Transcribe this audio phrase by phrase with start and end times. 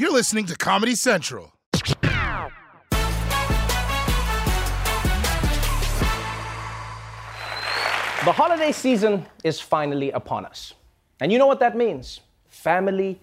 [0.00, 1.52] You're listening to Comedy Central.
[8.22, 10.74] The holiday season is finally upon us.
[11.20, 13.18] And you know what that means family,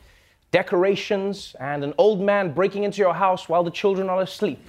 [0.51, 4.59] decorations, and an old man breaking into your house while the children are asleep.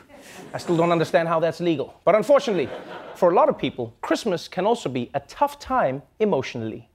[0.54, 2.00] I still don't understand how that's legal.
[2.04, 2.68] But unfortunately,
[3.16, 6.88] for a lot of people, Christmas can also be a tough time emotionally.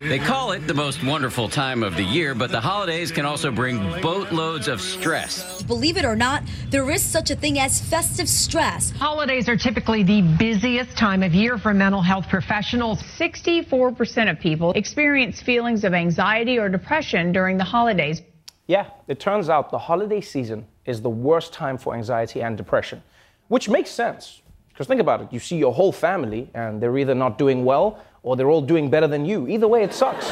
[0.00, 3.50] They call it the most wonderful time of the year, but the holidays can also
[3.50, 5.62] bring boatloads of stress.
[5.62, 8.90] Believe it or not, there is such a thing as festive stress.
[8.90, 13.02] Holidays are typically the busiest time of year for mental health professionals.
[13.02, 18.20] 64% of people experience feelings of anxiety or depression during the holidays.
[18.66, 23.02] Yeah, it turns out the holiday season is the worst time for anxiety and depression,
[23.48, 24.42] which makes sense.
[24.68, 28.04] Because think about it you see your whole family, and they're either not doing well
[28.24, 29.46] or they're all doing better than you.
[29.46, 30.28] Either way, it sucks.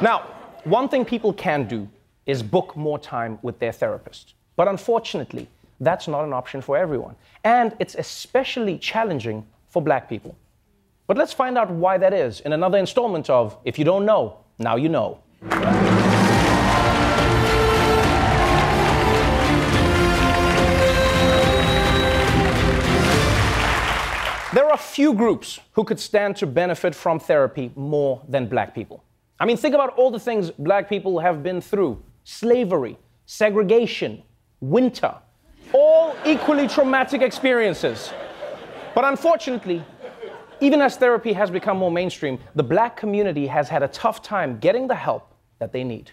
[0.00, 0.18] now,
[0.62, 1.88] one thing people can do
[2.26, 4.34] is book more time with their therapist.
[4.54, 5.48] But unfortunately,
[5.80, 7.16] that's not an option for everyone.
[7.42, 10.36] And it's especially challenging for black people.
[11.06, 14.38] But let's find out why that is in another installment of If You Don't Know,
[14.58, 16.05] Now You Know.
[24.56, 29.04] There are few groups who could stand to benefit from therapy more than black people.
[29.38, 32.96] I mean, think about all the things black people have been through slavery,
[33.26, 34.22] segregation,
[34.62, 35.14] winter,
[35.74, 38.14] all equally traumatic experiences.
[38.94, 39.84] But unfortunately,
[40.62, 44.58] even as therapy has become more mainstream, the black community has had a tough time
[44.58, 46.12] getting the help that they need.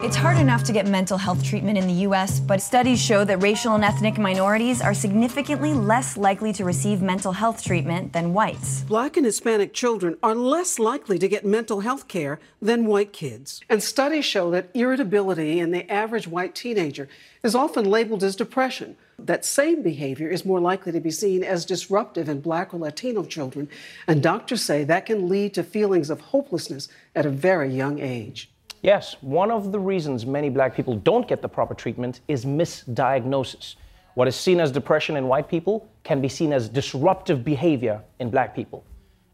[0.00, 3.42] It's hard enough to get mental health treatment in the U.S., but studies show that
[3.42, 8.82] racial and ethnic minorities are significantly less likely to receive mental health treatment than whites.
[8.82, 13.62] Black and Hispanic children are less likely to get mental health care than white kids.
[13.70, 17.08] And studies show that irritability in the average white teenager
[17.42, 18.98] is often labeled as depression.
[19.18, 23.24] That same behavior is more likely to be seen as disruptive in Black or Latino
[23.24, 23.70] children,
[24.06, 28.50] and doctors say that can lead to feelings of hopelessness at a very young age.
[28.86, 33.74] Yes, one of the reasons many black people don't get the proper treatment is misdiagnosis.
[34.14, 38.30] What is seen as depression in white people can be seen as disruptive behavior in
[38.30, 38.84] black people.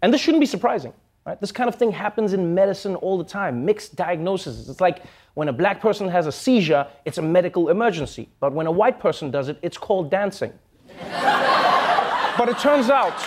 [0.00, 0.94] And this shouldn't be surprising.
[1.26, 1.38] Right?
[1.38, 4.70] This kind of thing happens in medicine all the time mixed diagnoses.
[4.70, 5.02] It's like
[5.34, 8.30] when a black person has a seizure, it's a medical emergency.
[8.40, 10.54] But when a white person does it, it's called dancing.
[10.98, 13.20] but it turns out,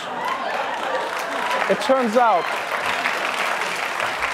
[1.69, 2.65] it turns out,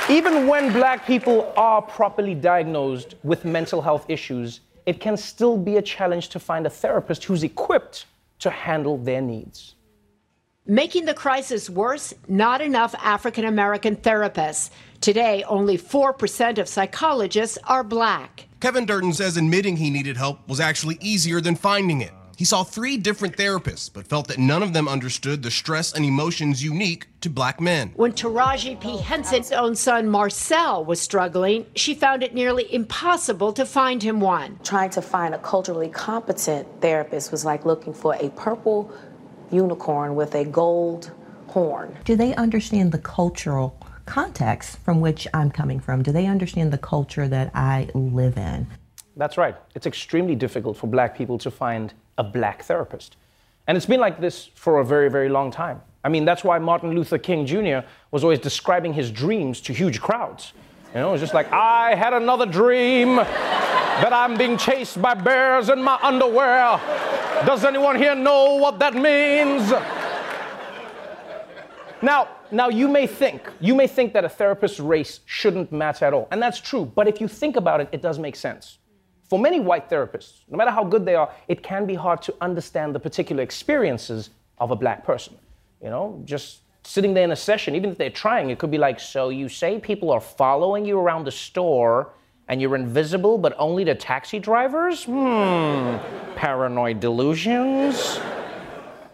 [0.09, 5.77] even when black people are properly diagnosed with mental health issues, it can still be
[5.77, 8.05] a challenge to find a therapist who's equipped
[8.39, 9.75] to handle their needs.
[10.65, 14.69] Making the crisis worse, not enough African American therapists.
[15.01, 18.47] Today, only 4% of psychologists are black.
[18.59, 22.11] Kevin Durden says admitting he needed help was actually easier than finding it.
[22.41, 26.03] He saw three different therapists, but felt that none of them understood the stress and
[26.03, 27.91] emotions unique to black men.
[27.95, 28.97] When Taraji P.
[28.97, 34.57] Henson's own son Marcel was struggling, she found it nearly impossible to find him one.
[34.63, 38.91] Trying to find a culturally competent therapist was like looking for a purple
[39.51, 41.11] unicorn with a gold
[41.45, 41.95] horn.
[42.05, 43.77] Do they understand the cultural
[44.07, 46.01] context from which I'm coming from?
[46.01, 48.65] Do they understand the culture that I live in?
[49.15, 49.55] That's right.
[49.75, 53.17] It's extremely difficult for black people to find a black therapist.
[53.67, 55.81] And it's been like this for a very, very long time.
[56.03, 57.85] I mean, that's why Martin Luther King Jr.
[58.09, 60.53] was always describing his dreams to huge crowds.
[60.93, 65.69] You know, it's just like, I had another dream that I'm being chased by bears
[65.69, 66.79] in my underwear.
[67.45, 69.71] Does anyone here know what that means?
[72.01, 76.13] Now, now you may think, you may think that a therapist's race shouldn't matter at
[76.13, 76.91] all, and that's true.
[76.93, 78.79] But if you think about it, it does make sense.
[79.31, 82.35] For many white therapists, no matter how good they are, it can be hard to
[82.41, 85.37] understand the particular experiences of a black person.
[85.81, 88.77] You know, just sitting there in a session, even if they're trying, it could be
[88.77, 92.11] like, so you say people are following you around the store
[92.49, 95.05] and you're invisible, but only to taxi drivers?
[95.05, 95.95] Hmm,
[96.35, 98.19] paranoid delusions.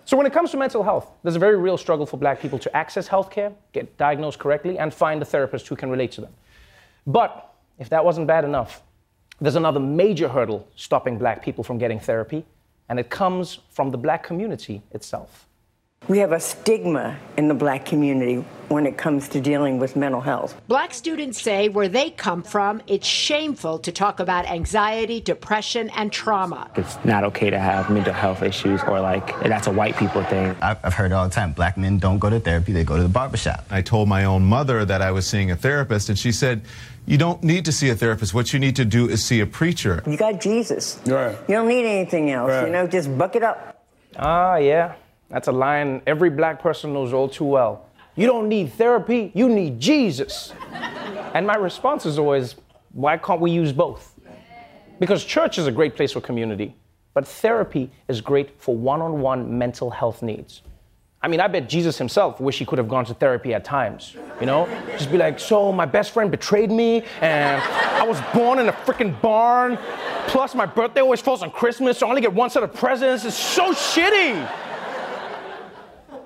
[0.06, 2.58] So, when it comes to mental health, there's a very real struggle for black people
[2.58, 6.34] to access healthcare, get diagnosed correctly, and find a therapist who can relate to them.
[7.06, 8.82] But if that wasn't bad enough,
[9.40, 12.46] there's another major hurdle stopping black people from getting therapy,
[12.90, 15.47] and it comes from the black community itself.
[16.08, 20.22] We have a stigma in the black community when it comes to dealing with mental
[20.22, 20.56] health.
[20.70, 26.10] Black students say where they come from, it's shameful to talk about anxiety, depression, and
[26.10, 26.72] trauma.
[26.78, 30.56] It's not okay to have mental health issues or like that's a white people thing.
[30.62, 33.10] I've heard all the time black men don't go to therapy, they go to the
[33.10, 33.66] barbershop.
[33.70, 36.62] I told my own mother that I was seeing a therapist, and she said,
[37.06, 38.34] you don't need to see a therapist.
[38.34, 40.04] What you need to do is see a preacher.
[40.08, 41.02] You got Jesus.
[41.06, 41.38] Right.
[41.50, 42.50] You don't need anything else.
[42.50, 42.68] Right.
[42.68, 43.84] You know, just buck it up.
[44.16, 44.96] Ah, yeah.
[45.30, 47.86] That's a line every black person knows all too well.
[48.16, 50.54] You don't need therapy, you need Jesus.
[51.34, 52.56] And my response is always,
[52.94, 54.16] why can't we use both?
[55.00, 56.76] Because church is a great place for community,
[57.14, 60.64] but therapy is great for one on one mental health needs.
[61.22, 64.16] I mean, I bet Jesus himself wish he could have gone to therapy at times,
[64.40, 64.68] you know?
[64.92, 68.72] Just be like, so my best friend betrayed me, and I was born in a
[68.72, 69.78] freaking barn,
[70.28, 73.26] plus my birthday always falls on Christmas, so I only get one set of presents.
[73.26, 74.67] It's so shitty.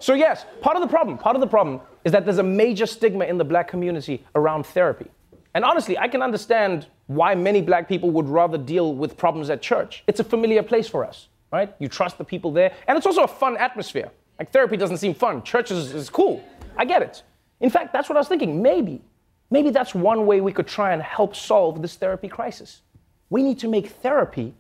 [0.02, 2.88] So, yes, part of the problem, part of the problem is that there's a major
[2.88, 5.06] stigma in the black community around therapy.
[5.54, 9.62] And honestly, I can understand why many black people would rather deal with problems at
[9.62, 10.04] church.
[10.08, 11.76] It's a familiar place for us, right?
[11.78, 14.10] You trust the people there, and it's also a fun atmosphere.
[14.40, 16.44] Like, therapy doesn't seem fun, church is, is cool.
[16.76, 17.22] I get it.
[17.60, 18.60] In fact, that's what I was thinking.
[18.60, 19.04] Maybe,
[19.52, 22.82] maybe that's one way we could try and help solve this therapy crisis.
[23.30, 24.56] We need to make therapy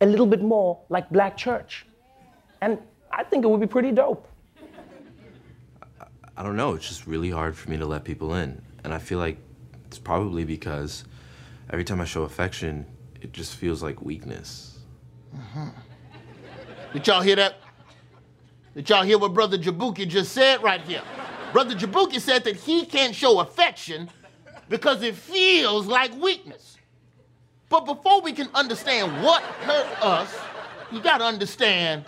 [0.00, 1.84] a little bit more like black church.
[2.60, 2.78] And
[3.10, 4.28] I think it would be pretty dope.
[6.36, 6.74] I don't know.
[6.74, 8.60] It's just really hard for me to let people in.
[8.82, 9.38] And I feel like
[9.86, 11.04] it's probably because
[11.70, 12.86] every time I show affection,
[13.20, 14.78] it just feels like weakness.
[15.32, 15.70] Uh-huh.
[16.92, 17.56] Did y'all hear that?
[18.74, 21.02] Did y'all hear what Brother Jabuki just said right here?
[21.52, 24.10] Brother Jabuki said that he can't show affection
[24.68, 26.76] because it feels like weakness.
[27.68, 30.36] But before we can understand what hurt us,
[30.90, 32.04] you gotta understand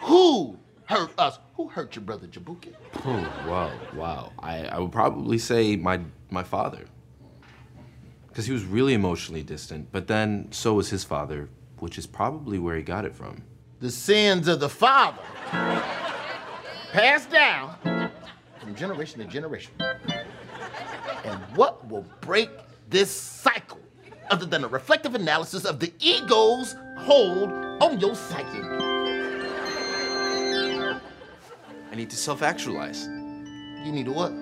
[0.00, 1.38] who hurt us.
[1.58, 2.72] Who hurt your brother Jabuki?
[3.04, 4.32] Oh, wow, wow.
[4.38, 5.98] I, I would probably say my,
[6.30, 6.84] my father.
[8.28, 11.48] Because he was really emotionally distant, but then so was his father,
[11.80, 13.42] which is probably where he got it from.
[13.80, 15.20] The sins of the father
[16.92, 17.74] passed down
[18.60, 19.72] from generation to generation.
[19.80, 22.50] And what will break
[22.88, 23.80] this cycle
[24.30, 27.50] other than a reflective analysis of the ego's hold
[27.82, 28.77] on your psyche?
[31.98, 33.08] Need to self actualize.
[33.84, 34.32] You need to what?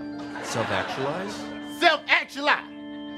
[0.44, 1.35] Self actualize?
[1.81, 2.64] Self actualize.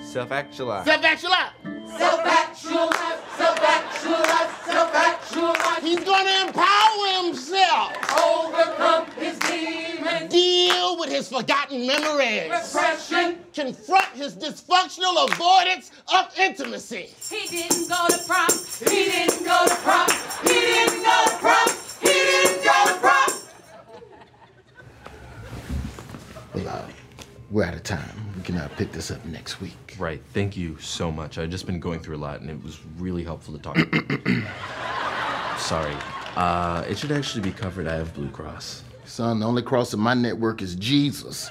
[0.01, 0.87] Self actualize.
[0.87, 1.53] Self actualize.
[1.99, 3.19] Self actualize.
[3.37, 4.51] Self actualize.
[4.65, 5.83] Self actualize.
[5.83, 7.93] He's gonna empower himself.
[8.17, 10.33] Overcome his demons.
[10.33, 12.49] Deal with his forgotten memories.
[12.49, 13.41] Repression.
[13.53, 17.09] Confront his dysfunctional avoidance of intimacy.
[17.29, 18.48] He didn't go to prom.
[27.89, 28.33] Time.
[28.37, 29.97] We can uh, pick this up next week.
[29.99, 30.21] Right.
[30.35, 31.39] Thank you so much.
[31.39, 33.77] I've just been going through a lot, and it was really helpful to talk.
[35.59, 35.97] Sorry.
[36.37, 37.89] Uh, it should actually be covered.
[37.89, 38.85] I have Blue Cross.
[39.07, 41.51] Son, the only cross in my network is Jesus.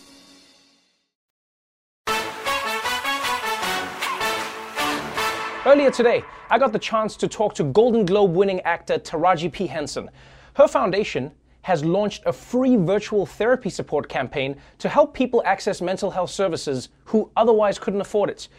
[5.71, 9.67] Earlier today, I got the chance to talk to Golden Globe winning actor Taraji P.
[9.67, 10.09] Henson.
[10.55, 16.11] Her foundation has launched a free virtual therapy support campaign to help people access mental
[16.11, 18.49] health services who otherwise couldn't afford it.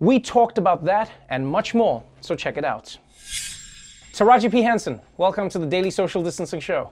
[0.00, 2.98] We talked about that and much more, so check it out.
[4.12, 4.62] Taraji P.
[4.62, 6.90] Henson, welcome to the Daily Social Distancing Show.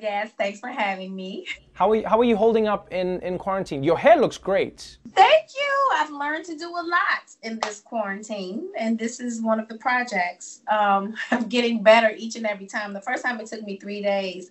[0.00, 1.46] Yes, thanks for having me.
[1.72, 3.82] How are you, how are you holding up in, in quarantine?
[3.82, 4.98] Your hair looks great.
[5.14, 5.90] Thank you.
[5.94, 9.76] I've learned to do a lot in this quarantine, and this is one of the
[9.76, 10.62] projects.
[10.70, 12.92] Um, I'm getting better each and every time.
[12.92, 14.50] The first time it took me three days.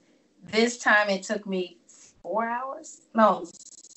[0.52, 1.78] This time it took me
[2.22, 3.02] four hours.
[3.14, 3.46] No,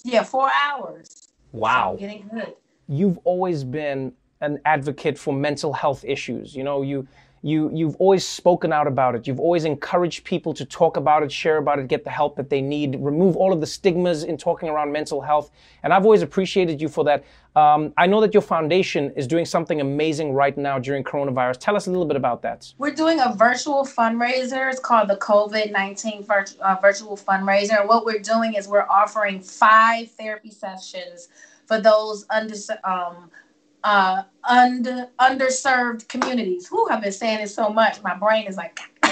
[0.04, 1.28] yeah, four hours.
[1.52, 1.92] Wow.
[1.92, 2.54] I'm getting good.
[2.88, 6.54] You've always been an advocate for mental health issues.
[6.54, 7.06] You know, you
[7.42, 9.26] you you've always spoken out about it.
[9.26, 12.49] You've always encouraged people to talk about it, share about it, get the help that
[12.49, 15.50] they need, remove all of the stigmas in talking around mental health.
[15.82, 17.25] And I've always appreciated you for that.
[17.56, 21.58] Um, I know that your foundation is doing something amazing right now during coronavirus.
[21.58, 22.72] Tell us a little bit about that.
[22.78, 24.70] We're doing a virtual fundraiser.
[24.70, 27.80] It's called the COVID 19 virt- uh, virtual fundraiser.
[27.80, 31.28] And what we're doing is we're offering five therapy sessions
[31.66, 33.30] for those under, um,
[33.84, 36.66] uh, under, underserved communities.
[36.68, 38.78] Who have been saying it so much, my brain is like,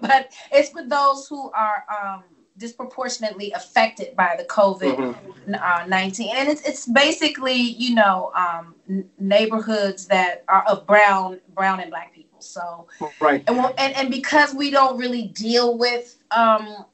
[0.00, 2.24] but it's for those who are um,
[2.58, 5.16] disproportionately affected by the COVID
[5.60, 6.36] uh, 19.
[6.36, 11.90] And it's, it's basically, you know, um, n- neighborhoods that are of brown, brown and
[11.90, 12.40] black people.
[12.40, 12.86] So,
[13.20, 13.42] right.
[13.46, 16.86] and, we'll- and, and because we don't really deal with um,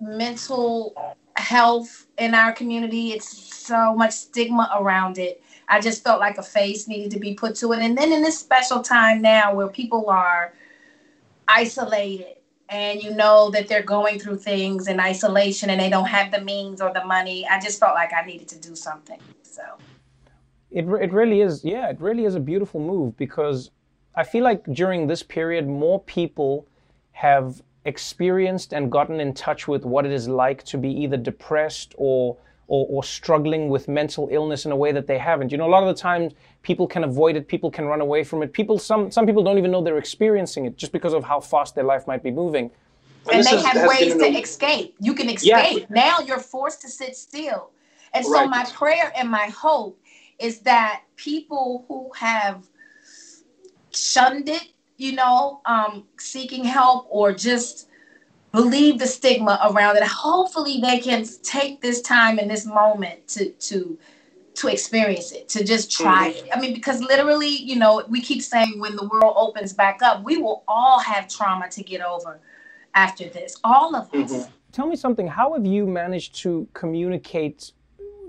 [0.00, 5.42] mental health in our community, it's so much stigma around it.
[5.70, 7.78] I just felt like a face needed to be put to it.
[7.80, 10.52] And then in this special time now where people are
[11.46, 12.36] isolated
[12.68, 16.40] and you know that they're going through things in isolation and they don't have the
[16.40, 19.20] means or the money, I just felt like I needed to do something.
[19.42, 19.62] So
[20.70, 23.70] It, it really is, yeah, it really is a beautiful move because
[24.14, 26.66] I feel like during this period, more people
[27.12, 31.94] have experienced and gotten in touch with what it is like to be either depressed
[31.96, 32.36] or,
[32.70, 35.50] or, or struggling with mental illness in a way that they haven't.
[35.50, 38.22] You know, a lot of the times people can avoid it, people can run away
[38.22, 38.52] from it.
[38.52, 41.74] People, some, some people don't even know they're experiencing it just because of how fast
[41.74, 42.70] their life might be moving.
[43.30, 44.94] and this they is- have ways to a- escape.
[45.00, 45.62] You can Yeah.
[45.64, 45.90] escape.
[45.90, 47.70] Now you're forced to sit still.
[48.14, 48.48] And so Right.
[48.48, 49.98] my prayer and my hope
[50.38, 52.64] is that people who have
[53.90, 57.88] shunned it, you know, um, seeking help or just
[58.52, 63.50] believe the stigma around it, hopefully they can take this time and this moment to
[63.50, 63.98] to
[64.54, 66.04] to experience it, to just mm-hmm.
[66.04, 66.48] try it.
[66.54, 70.22] I mean, because literally, you know, we keep saying when the world opens back up,
[70.24, 72.40] we will all have trauma to get over
[72.94, 73.56] after this.
[73.64, 74.32] All of us.
[74.32, 74.50] Mm-hmm.
[74.72, 75.26] Tell me something.
[75.26, 77.72] How have you managed to communicate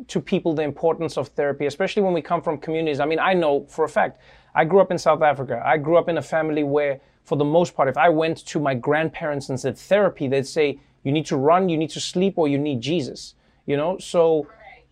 [0.07, 2.99] to people the importance of therapy, especially when we come from communities?
[2.99, 4.21] I mean, I know for a fact,
[4.55, 5.61] I grew up in South Africa.
[5.63, 8.59] I grew up in a family where, for the most part, if I went to
[8.59, 12.37] my grandparents and said therapy, they'd say, you need to run, you need to sleep,
[12.37, 13.35] or you need Jesus.
[13.65, 13.97] You know?
[13.97, 14.47] So,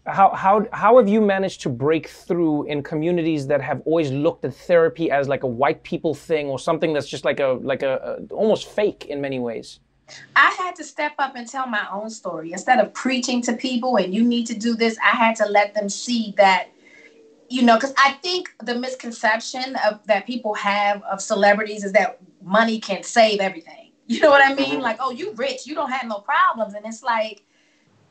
[0.05, 4.45] how, how, how have you managed to break through in communities that have always looked
[4.45, 7.83] at therapy as like a white people thing or something that's just like a like
[7.83, 9.79] a, a almost fake in many ways?
[10.35, 12.51] I had to step up and tell my own story.
[12.51, 15.73] Instead of preaching to people and you need to do this, I had to let
[15.75, 16.69] them see that,
[17.49, 22.19] you know, because I think the misconception of that people have of celebrities is that
[22.43, 23.75] money can save everything.
[24.09, 24.71] You know what I mean?
[24.71, 24.81] Mm-hmm.
[24.81, 26.73] Like, oh, you rich, you don't have no problems.
[26.73, 27.43] And it's like,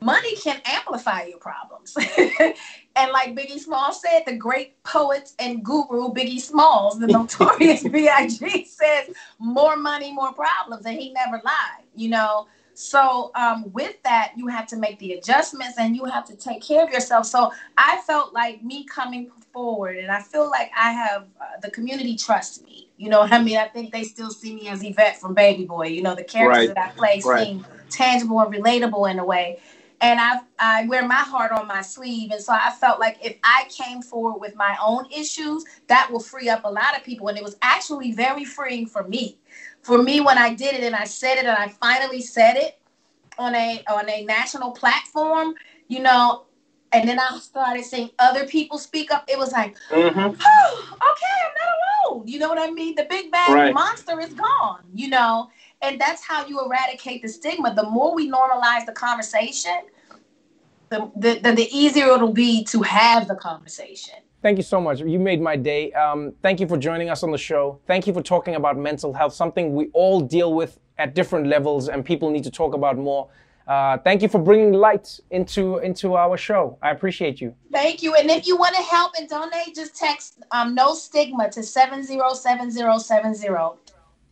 [0.00, 1.96] money can amplify your problems.
[2.96, 8.64] and like Biggie Smalls said, the great poet and guru Biggie Smalls, the notorious B.I.G.
[8.66, 10.86] says, more money, more problems.
[10.86, 12.46] And he never lied, you know?
[12.78, 16.62] So um, with that, you have to make the adjustments and you have to take
[16.62, 17.26] care of yourself.
[17.26, 21.72] So I felt like me coming forward, and I feel like I have uh, the
[21.72, 22.88] community trust me.
[22.96, 23.56] You know what I mean?
[23.56, 25.88] I think they still see me as Yvette from Baby Boy.
[25.88, 26.74] You know, the characters Right.
[26.76, 27.46] that I play Right.
[27.48, 29.58] seem tangible and relatable in a way.
[30.00, 33.36] And I I wear my heart on my sleeve, and so I felt like if
[33.42, 37.26] I came forward with my own issues, that will free up a lot of people.
[37.26, 39.38] And it was actually very freeing for me.
[39.88, 42.78] For me, when I did it and I said it, and I finally said it
[43.38, 45.54] on a on a national platform,
[45.88, 46.44] you know,
[46.92, 49.24] and then I started seeing other people speak up.
[49.28, 50.18] It was like, Mm-hmm.
[50.46, 52.28] oh, okay, I'm not alone.
[52.28, 52.96] You know what I mean?
[52.96, 53.72] The big bad Right.
[53.72, 55.48] monster is gone, you know?
[55.80, 57.74] And that's how you eradicate the stigma.
[57.74, 59.86] The more we normalize the conversation,
[60.90, 64.16] the, the, the, the easier it'll be to have the conversation.
[64.40, 65.00] Thank you so much.
[65.00, 65.90] You made my day.
[65.92, 67.80] Um, thank you for joining us on the show.
[67.86, 71.88] Thank you for talking about mental health, something we all deal with at different levels
[71.88, 73.28] and people need to talk about more.
[73.66, 76.78] Uh, thank you for bringing light into into our show.
[76.80, 77.54] I appreciate you.
[77.70, 78.14] Thank you.
[78.14, 83.78] And if you want to help and donate, just text um, no stigma to 707070.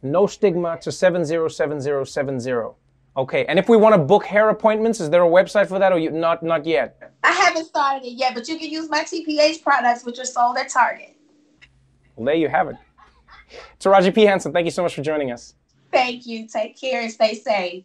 [0.03, 2.77] No stigma to 707070.
[3.17, 5.91] Okay, and if we want to book hair appointments, is there a website for that
[5.91, 7.13] or you not not yet?
[7.25, 10.59] I haven't started it yet, but you can use my TPH products, which are sold
[10.59, 11.17] at Target.
[12.15, 12.77] Well, there you have it.
[13.81, 14.23] Taraji P.
[14.23, 15.55] Henson, thank you so much for joining us.
[15.91, 16.47] Thank you.
[16.47, 17.85] Take care and stay safe.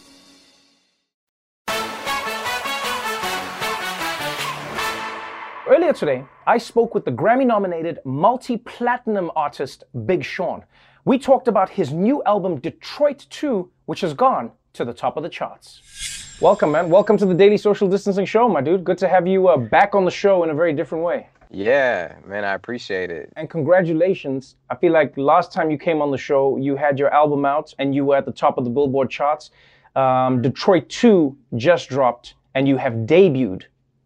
[5.91, 10.63] Earlier today, I spoke with the Grammy nominated multi platinum artist Big Sean.
[11.03, 15.23] We talked about his new album Detroit 2, which has gone to the top of
[15.23, 16.37] the charts.
[16.39, 16.89] Welcome, man.
[16.89, 18.85] Welcome to the Daily Social Distancing Show, my dude.
[18.85, 21.27] Good to have you uh, back on the show in a very different way.
[21.49, 23.33] Yeah, man, I appreciate it.
[23.35, 24.55] And congratulations.
[24.69, 27.73] I feel like last time you came on the show, you had your album out
[27.79, 29.51] and you were at the top of the Billboard charts.
[29.97, 33.63] Um, Detroit 2 just dropped and you have debuted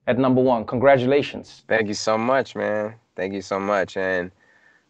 [0.07, 0.65] at number one.
[0.65, 1.63] Congratulations.
[1.67, 2.95] Thank you so much, man.
[3.15, 3.97] Thank you so much.
[3.97, 4.31] And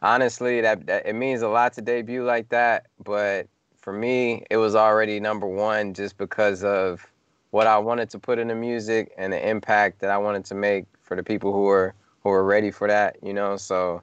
[0.02, 2.88] honestly, that, that it means a lot to debut like that.
[3.04, 3.48] But
[3.78, 7.06] for me, it was already number one just because of
[7.52, 10.56] what I wanted to put in the music and the impact that I wanted to
[10.56, 13.18] make for the people who were who were ready for that.
[13.24, 14.02] You know, so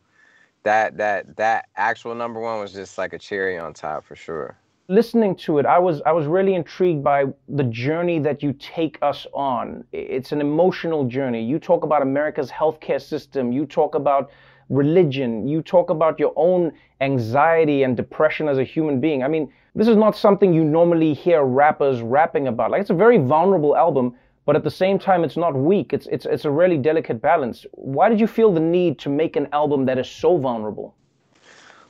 [0.62, 4.56] that that that actual number one was just like a cherry on top for sure.
[4.88, 8.98] Listening to it, I was I was really intrigued by the journey that you take
[9.02, 9.84] us on.
[9.92, 11.42] It's an emotional journey.
[11.44, 13.52] You talk about America's healthcare system.
[13.52, 14.30] You talk about
[14.68, 15.46] religion.
[15.46, 19.22] You talk about your own anxiety and depression as a human being.
[19.22, 22.70] I mean, this is not something you normally hear rappers rapping about.
[22.70, 24.14] Like it's a very vulnerable album,
[24.44, 25.92] but at the same time it's not weak.
[25.92, 27.66] It's it's it's a really delicate balance.
[27.72, 30.94] Why did you feel the need to make an album that is so vulnerable?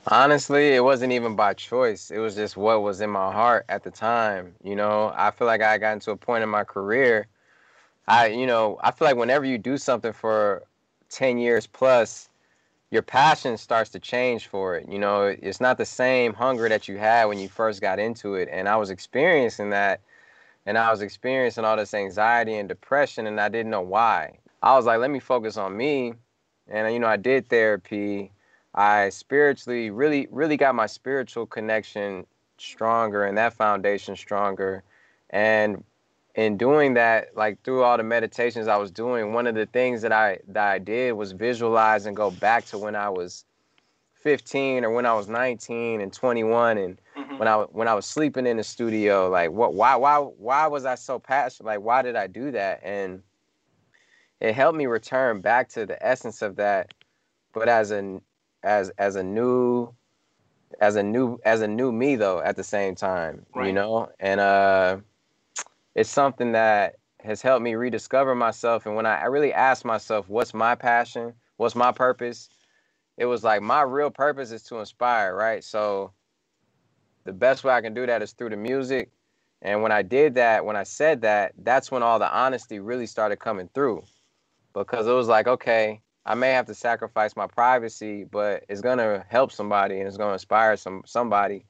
[0.07, 2.11] Honestly, it wasn't even by choice.
[2.11, 4.53] It was just what was in my heart at the time.
[4.63, 7.27] You know, I feel like I got into a point in my career.
[8.07, 10.63] I, you know, I feel like whenever you do something for
[11.09, 12.29] 10 years plus,
[12.91, 14.89] your passion starts to change for it.
[14.89, 18.35] You know, it's not the same hunger that you had when you first got into
[18.35, 18.49] it.
[18.51, 20.01] And I was experiencing that.
[20.65, 24.39] And I was experiencing all this anxiety and depression, and I didn't know why.
[24.61, 26.13] I was like, let me focus on me.
[26.69, 28.31] And, you know, I did therapy.
[28.75, 32.25] I spiritually really, really got my spiritual connection
[32.57, 34.83] stronger and that foundation stronger.
[35.29, 35.83] And
[36.35, 40.01] in doing that, like through all the meditations I was doing, one of the things
[40.01, 43.45] that I that I did was visualize and go back to when I was
[44.23, 47.37] 15 or when I was 19 and 21 and mm-hmm.
[47.37, 50.85] when I when I was sleeping in the studio like what why why why was
[50.85, 53.21] I so passionate like why did I do that and
[54.39, 56.93] it helped me return back to the essence of that
[57.53, 58.21] but as a
[58.63, 59.89] as as a new
[60.79, 63.67] as a new as a new me though at the same time right.
[63.67, 64.97] you know and uh
[65.95, 70.27] it's something that has helped me rediscover myself and when I, I really ask myself
[70.27, 72.49] what's my passion what's my purpose
[73.17, 75.63] it was like my real purpose is to inspire, right?
[75.63, 76.13] So
[77.25, 79.11] the best way I can do that is through the music.
[79.61, 83.07] And when I did that, when I said that, that's when all the honesty really
[83.07, 84.03] started coming through.
[84.73, 89.25] Because it was like, okay, I may have to sacrifice my privacy, but it's gonna
[89.27, 91.65] help somebody and it's gonna inspire some somebody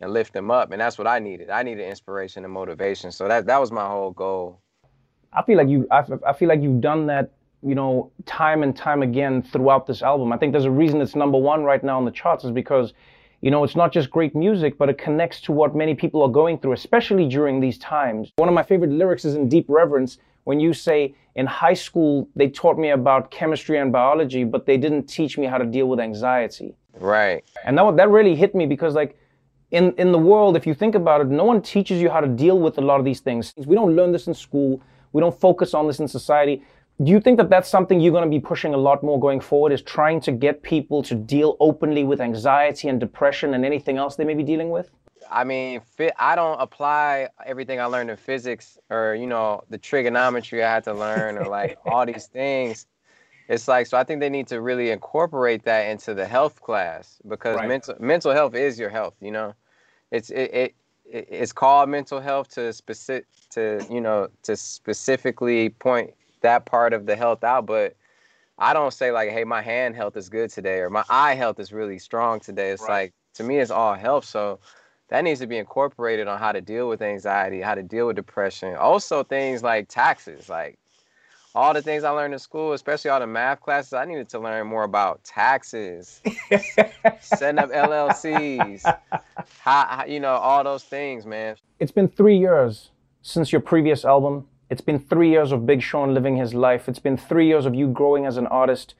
[0.00, 0.72] and lift them up.
[0.72, 1.50] And that's what I needed.
[1.50, 3.10] I needed inspiration and motivation.
[3.12, 4.60] So that that was my whole goal.
[5.32, 8.76] I feel like you I, I feel like you've done that you know, time and
[8.76, 10.32] time again throughout this album.
[10.32, 12.92] I think there's a reason it's number one right now on the charts is because,
[13.40, 16.28] you know, it's not just great music, but it connects to what many people are
[16.28, 18.32] going through, especially during these times.
[18.36, 20.18] One of my favorite lyrics is in Deep Reverence
[20.48, 24.78] when you say, in high school, they taught me about chemistry and biology, but they
[24.78, 26.74] didn't teach me how to deal with anxiety.
[26.98, 27.44] Right.
[27.66, 29.18] And that, that really hit me because, like,
[29.72, 32.26] in, in the world, if you think about it, no one teaches you how to
[32.26, 33.52] deal with a lot of these things.
[33.58, 34.80] We don't learn this in school.
[35.12, 36.62] We don't focus on this in society
[37.04, 39.38] do you think that that's something you're going to be pushing a lot more going
[39.38, 43.96] forward is trying to get people to deal openly with anxiety and depression and anything
[43.98, 44.90] else they may be dealing with
[45.30, 45.80] i mean
[46.18, 50.84] i don't apply everything i learned in physics or you know the trigonometry i had
[50.84, 52.86] to learn or like all these things
[53.48, 57.18] it's like so i think they need to really incorporate that into the health class
[57.28, 57.68] because right.
[57.68, 59.54] mental mental health is your health you know
[60.10, 60.74] it's it, it
[61.10, 67.06] it's called mental health to specific to you know to specifically point that part of
[67.06, 67.96] the health out, but
[68.58, 71.60] I don't say like, hey, my hand health is good today or my eye health
[71.60, 72.70] is really strong today.
[72.70, 72.88] It's right.
[72.88, 74.24] like to me, it's all health.
[74.24, 74.58] So
[75.08, 78.16] that needs to be incorporated on how to deal with anxiety, how to deal with
[78.16, 78.74] depression.
[78.76, 80.78] Also, things like taxes, like
[81.54, 84.38] all the things I learned in school, especially all the math classes, I needed to
[84.38, 86.20] learn more about taxes,
[87.20, 88.84] setting up LLCs,
[89.60, 91.56] how, how, you know, all those things, man.
[91.78, 92.90] It's been three years
[93.22, 96.88] since your previous album, it's been three years of Big Sean living his life.
[96.88, 98.94] It's been three years of you growing as an artist.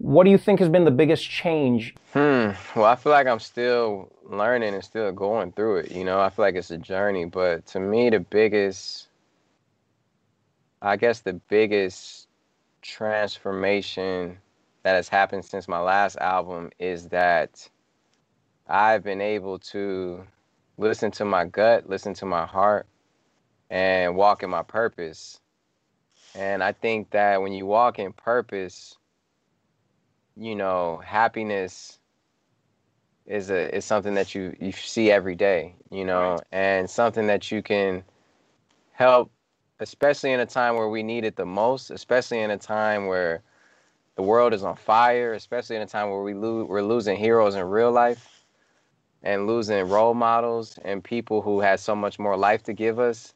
[0.00, 1.94] What do you think has been the biggest change?
[2.14, 2.52] Hmm.
[2.74, 5.92] Well, I feel like I'm still learning and still going through it.
[5.92, 7.26] You know, I feel like it's a journey.
[7.26, 9.08] But to me, the biggest,
[10.80, 12.28] I guess, the biggest
[12.80, 14.38] transformation
[14.84, 17.68] that has happened since my last album is that
[18.66, 20.24] I've been able to
[20.78, 22.86] listen to my gut, listen to my heart,
[23.68, 25.40] and walk in my purpose.
[26.34, 28.96] And I think that when you walk in purpose,
[30.40, 32.00] you know, happiness
[33.26, 36.42] is a is something that you you see every day, you know, right.
[36.52, 38.02] and something that you can
[38.92, 39.30] help
[39.80, 43.42] especially in a time where we need it the most, especially in a time where
[44.16, 47.54] the world is on fire, especially in a time where we lo- we're losing heroes
[47.54, 48.44] in real life
[49.22, 53.34] and losing role models and people who had so much more life to give us.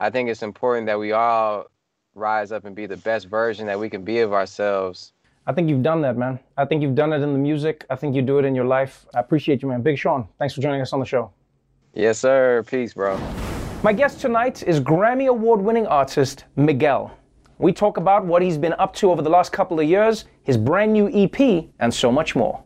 [0.00, 1.66] I think it's important that we all
[2.14, 5.12] rise up and be the best version that we can be of ourselves.
[5.44, 6.38] I think you've done that, man.
[6.56, 7.84] I think you've done it in the music.
[7.90, 9.06] I think you do it in your life.
[9.12, 9.82] I appreciate you, man.
[9.82, 11.32] Big Sean, thanks for joining us on the show.
[11.94, 12.62] Yes, sir.
[12.62, 13.18] Peace, bro.
[13.82, 17.10] My guest tonight is Grammy Award winning artist Miguel.
[17.58, 20.56] We talk about what he's been up to over the last couple of years, his
[20.56, 22.62] brand new EP, and so much more.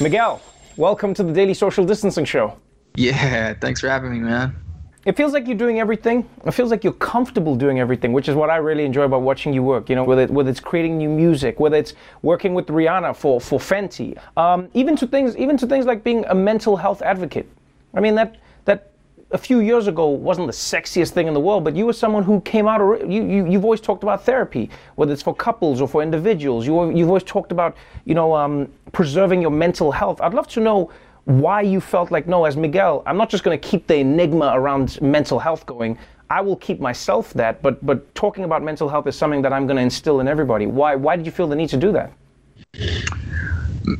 [0.00, 0.42] Miguel,
[0.76, 2.56] welcome to the Daily Social Distancing Show.
[2.96, 4.69] Yeah, thanks for having me, man
[5.06, 6.28] it feels like you're doing everything.
[6.44, 9.54] It feels like you're comfortable doing everything, which is what I really enjoy about watching
[9.54, 9.88] you work.
[9.88, 13.58] You know, whether, whether it's creating new music, whether it's working with Rihanna for for
[13.58, 17.48] Fenty, um, even to things even to things like being a mental health advocate.
[17.94, 18.36] I mean that
[18.66, 18.90] that
[19.30, 22.22] a few years ago wasn't the sexiest thing in the world, but you were someone
[22.22, 22.80] who came out.
[23.08, 26.66] You, you you've always talked about therapy, whether it's for couples or for individuals.
[26.66, 30.20] You you've always talked about you know um, preserving your mental health.
[30.20, 30.90] I'd love to know
[31.24, 34.52] why you felt like, no, as Miguel, I'm not just going to keep the enigma
[34.54, 35.98] around mental health going.
[36.30, 39.66] I will keep myself that, but but talking about mental health is something that I'm
[39.66, 40.66] going to instill in everybody.
[40.66, 42.12] Why why did you feel the need to do that?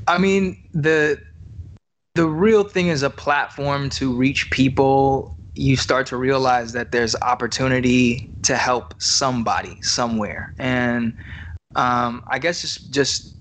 [0.07, 1.21] I mean, the
[2.15, 5.37] the real thing is a platform to reach people.
[5.55, 11.17] You start to realize that there's opportunity to help somebody somewhere, and
[11.75, 13.35] um, I guess just just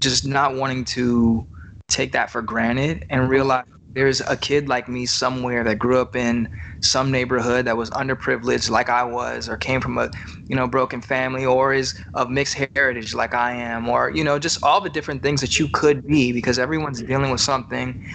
[0.00, 1.46] just not wanting to
[1.88, 3.30] take that for granted and mm-hmm.
[3.30, 7.88] realize there's a kid like me somewhere that grew up in some neighborhood that was
[7.90, 10.10] underprivileged like I was or came from a
[10.46, 14.38] you know broken family or is of mixed heritage like I am or you know
[14.38, 17.08] just all the different things that you could be because everyone's mm-hmm.
[17.08, 18.06] dealing with something.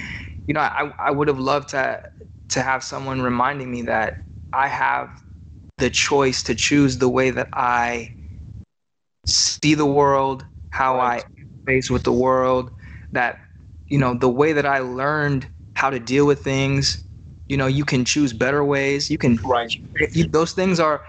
[0.47, 2.11] You know I, I would have loved to
[2.49, 4.17] to have someone reminding me that
[4.53, 5.23] I have
[5.77, 8.13] the choice to choose the way that I
[9.25, 10.99] see the world how.
[10.99, 11.23] I
[11.65, 12.71] face with the world
[13.11, 13.39] that
[13.91, 17.03] you know the way that I learned how to deal with things.
[17.49, 19.11] You know, you can choose better ways.
[19.11, 19.77] You can right.
[20.13, 21.03] You, those things are.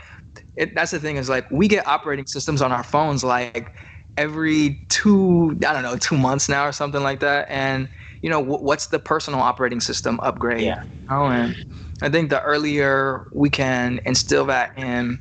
[0.57, 3.71] It, that's the thing is like we get operating systems on our phones like
[4.17, 7.47] every two I don't know two months now or something like that.
[7.49, 7.89] And
[8.23, 10.63] you know w- what's the personal operating system upgrade?
[10.65, 10.83] Yeah.
[11.09, 11.57] Oh, and
[12.03, 15.21] I think the earlier we can instill that in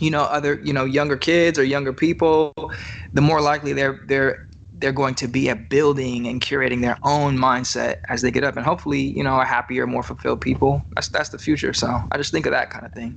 [0.00, 2.54] you know other you know younger kids or younger people
[3.12, 4.47] the more likely they're they're
[4.78, 8.56] they're going to be at building and curating their own mindset as they get up
[8.56, 12.16] and hopefully you know a happier more fulfilled people that's that's the future so i
[12.16, 13.14] just think of that kind of thing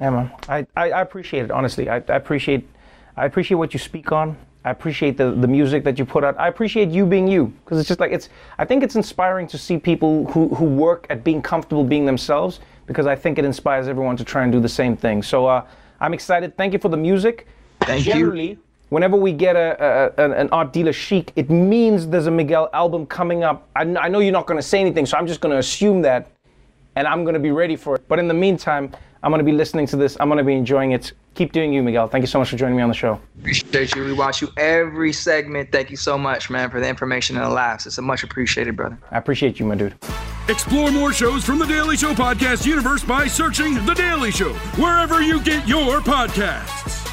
[0.00, 2.68] yeah man i i, I appreciate it honestly I, I appreciate
[3.16, 6.40] i appreciate what you speak on I appreciate the, the music that you put out.
[6.40, 8.30] I appreciate you being you because it's just like it's.
[8.56, 12.60] I think it's inspiring to see people who, who work at being comfortable being themselves
[12.86, 15.22] because I think it inspires everyone to try and do the same thing.
[15.22, 15.66] So uh,
[16.00, 16.56] I'm excited.
[16.56, 17.46] Thank you for the music.
[17.82, 18.58] Thank Generally, you
[18.94, 23.04] whenever we get a, a, an art dealer chic, it means there's a Miguel album
[23.06, 23.68] coming up.
[23.74, 26.00] I, I know you're not going to say anything, so I'm just going to assume
[26.02, 26.30] that,
[26.94, 28.06] and I'm going to be ready for it.
[28.06, 28.92] But in the meantime,
[29.24, 30.16] I'm going to be listening to this.
[30.20, 31.12] I'm going to be enjoying it.
[31.34, 32.06] Keep doing you, Miguel.
[32.06, 33.20] Thank you so much for joining me on the show.
[33.40, 34.04] Appreciate you.
[34.04, 35.72] We watch you every segment.
[35.72, 37.86] Thank you so much, man, for the information and the laughs.
[37.86, 38.96] It's a much appreciated, brother.
[39.10, 39.96] I appreciate you, my dude.
[40.48, 45.20] Explore more shows from the Daily Show podcast universe by searching The Daily Show wherever
[45.20, 47.03] you get your podcasts.